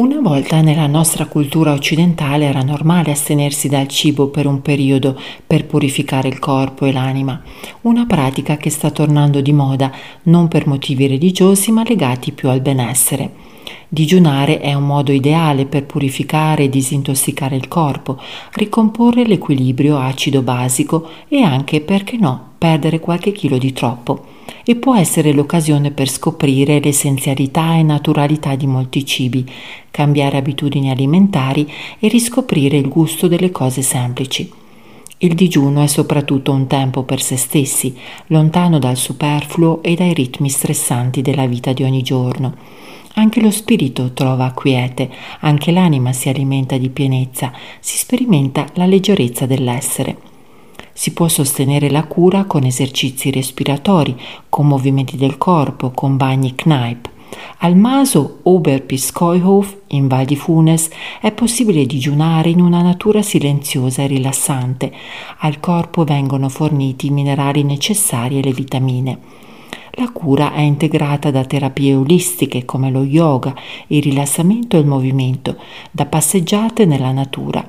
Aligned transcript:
Una 0.00 0.18
volta 0.18 0.62
nella 0.62 0.86
nostra 0.86 1.26
cultura 1.26 1.74
occidentale 1.74 2.46
era 2.46 2.62
normale 2.62 3.10
astenersi 3.10 3.68
dal 3.68 3.86
cibo 3.86 4.28
per 4.28 4.46
un 4.46 4.62
periodo 4.62 5.20
per 5.46 5.66
purificare 5.66 6.26
il 6.26 6.38
corpo 6.38 6.86
e 6.86 6.92
l'anima, 6.92 7.42
una 7.82 8.06
pratica 8.06 8.56
che 8.56 8.70
sta 8.70 8.90
tornando 8.90 9.42
di 9.42 9.52
moda 9.52 9.92
non 10.22 10.48
per 10.48 10.66
motivi 10.66 11.06
religiosi 11.06 11.70
ma 11.70 11.82
legati 11.82 12.32
più 12.32 12.48
al 12.48 12.62
benessere. 12.62 13.49
Digiunare 13.92 14.60
è 14.60 14.72
un 14.72 14.86
modo 14.86 15.10
ideale 15.10 15.66
per 15.66 15.84
purificare 15.84 16.62
e 16.62 16.68
disintossicare 16.68 17.56
il 17.56 17.66
corpo, 17.66 18.20
ricomporre 18.52 19.26
l'equilibrio 19.26 19.98
acido-basico 19.98 21.08
e 21.26 21.42
anche, 21.42 21.80
perché 21.80 22.16
no, 22.16 22.50
perdere 22.56 23.00
qualche 23.00 23.32
chilo 23.32 23.58
di 23.58 23.72
troppo 23.72 24.26
e 24.64 24.76
può 24.76 24.94
essere 24.94 25.32
l'occasione 25.32 25.90
per 25.90 26.08
scoprire 26.08 26.78
l'essenzialità 26.78 27.74
e 27.74 27.82
naturalità 27.82 28.54
di 28.54 28.68
molti 28.68 29.04
cibi, 29.04 29.44
cambiare 29.90 30.36
abitudini 30.36 30.88
alimentari 30.88 31.68
e 31.98 32.06
riscoprire 32.06 32.76
il 32.76 32.88
gusto 32.88 33.26
delle 33.26 33.50
cose 33.50 33.82
semplici. 33.82 34.48
Il 35.18 35.34
digiuno 35.34 35.82
è 35.82 35.88
soprattutto 35.88 36.52
un 36.52 36.68
tempo 36.68 37.02
per 37.02 37.20
se 37.20 37.36
stessi, 37.36 37.92
lontano 38.28 38.78
dal 38.78 38.96
superfluo 38.96 39.82
e 39.82 39.96
dai 39.96 40.14
ritmi 40.14 40.48
stressanti 40.48 41.22
della 41.22 41.46
vita 41.46 41.72
di 41.72 41.82
ogni 41.82 42.02
giorno. 42.02 42.54
Anche 43.14 43.40
lo 43.40 43.50
spirito 43.50 44.12
trova 44.12 44.52
quiete, 44.52 45.10
anche 45.40 45.72
l'anima 45.72 46.12
si 46.12 46.28
alimenta 46.28 46.78
di 46.78 46.90
pienezza, 46.90 47.52
si 47.80 47.98
sperimenta 47.98 48.66
la 48.74 48.86
leggerezza 48.86 49.46
dell'essere. 49.46 50.16
Si 50.92 51.12
può 51.12 51.28
sostenere 51.28 51.90
la 51.90 52.04
cura 52.04 52.44
con 52.44 52.64
esercizi 52.64 53.30
respiratori, 53.30 54.18
con 54.48 54.66
movimenti 54.66 55.16
del 55.16 55.38
corpo, 55.38 55.90
con 55.90 56.16
bagni 56.16 56.54
Kneipp. 56.54 57.06
Al 57.58 57.76
maso 57.76 58.40
Oberpiskoihof, 58.42 59.76
in 59.88 60.08
Val 60.08 60.24
di 60.24 60.36
Funes, 60.36 60.88
è 61.20 61.32
possibile 61.32 61.86
digiunare 61.86 62.50
in 62.50 62.60
una 62.60 62.82
natura 62.82 63.22
silenziosa 63.22 64.02
e 64.02 64.06
rilassante. 64.06 64.92
Al 65.38 65.60
corpo 65.60 66.04
vengono 66.04 66.48
forniti 66.48 67.06
i 67.06 67.10
minerali 67.10 67.62
necessari 67.62 68.38
e 68.38 68.42
le 68.42 68.52
vitamine. 68.52 69.18
La 70.00 70.08
cura 70.12 70.54
è 70.54 70.60
integrata 70.60 71.30
da 71.30 71.44
terapie 71.44 71.94
olistiche 71.94 72.64
come 72.64 72.90
lo 72.90 73.02
yoga, 73.02 73.54
il 73.88 74.02
rilassamento 74.02 74.78
e 74.78 74.80
il 74.80 74.86
movimento, 74.86 75.58
da 75.90 76.06
passeggiate 76.06 76.86
nella 76.86 77.12
natura. 77.12 77.62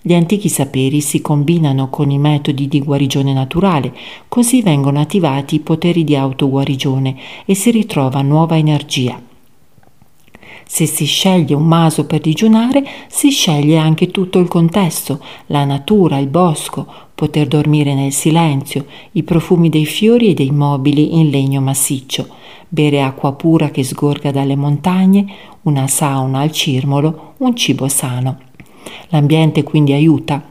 Gli 0.00 0.14
antichi 0.14 0.48
saperi 0.48 1.00
si 1.00 1.20
combinano 1.20 1.90
con 1.90 2.12
i 2.12 2.18
metodi 2.18 2.68
di 2.68 2.78
guarigione 2.78 3.32
naturale, 3.32 3.92
così 4.28 4.62
vengono 4.62 5.00
attivati 5.00 5.56
i 5.56 5.60
poteri 5.60 6.04
di 6.04 6.14
autoguarigione 6.14 7.16
e 7.44 7.54
si 7.56 7.72
ritrova 7.72 8.22
nuova 8.22 8.56
energia. 8.56 9.20
Se 10.64 10.86
si 10.86 11.04
sceglie 11.04 11.56
un 11.56 11.66
maso 11.66 12.06
per 12.06 12.20
digiunare, 12.20 12.84
si 13.08 13.30
sceglie 13.30 13.76
anche 13.76 14.12
tutto 14.12 14.38
il 14.38 14.46
contesto, 14.46 15.20
la 15.46 15.64
natura, 15.64 16.18
il 16.18 16.28
bosco, 16.28 17.05
poter 17.16 17.46
dormire 17.48 17.94
nel 17.94 18.12
silenzio, 18.12 18.84
i 19.12 19.22
profumi 19.22 19.70
dei 19.70 19.86
fiori 19.86 20.28
e 20.28 20.34
dei 20.34 20.50
mobili 20.50 21.18
in 21.18 21.30
legno 21.30 21.62
massiccio, 21.62 22.28
bere 22.68 23.02
acqua 23.02 23.32
pura 23.32 23.70
che 23.70 23.82
sgorga 23.82 24.30
dalle 24.30 24.54
montagne, 24.54 25.26
una 25.62 25.86
sauna 25.88 26.40
al 26.40 26.52
cirmolo, 26.52 27.32
un 27.38 27.56
cibo 27.56 27.88
sano. 27.88 28.38
L'ambiente 29.08 29.62
quindi 29.62 29.94
aiuta 29.94 30.42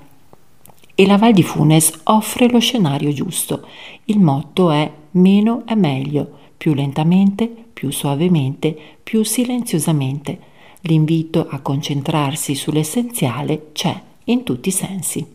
e 0.95 1.05
la 1.05 1.17
Val 1.17 1.33
di 1.33 1.43
Funes 1.43 2.01
offre 2.05 2.49
lo 2.49 2.59
scenario 2.59 3.13
giusto. 3.13 3.67
Il 4.05 4.19
motto 4.19 4.71
è 4.71 4.91
meno 5.11 5.61
è 5.67 5.75
meglio, 5.75 6.27
più 6.57 6.73
lentamente, 6.73 7.47
più 7.73 7.91
suavemente, 7.91 8.75
più 9.03 9.23
silenziosamente. 9.23 10.39
L'invito 10.81 11.45
a 11.47 11.59
concentrarsi 11.59 12.55
sull'essenziale 12.55 13.67
c'è 13.71 14.01
in 14.25 14.41
tutti 14.41 14.69
i 14.69 14.71
sensi. 14.71 15.33